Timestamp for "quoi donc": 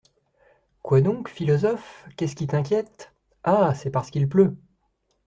0.81-1.29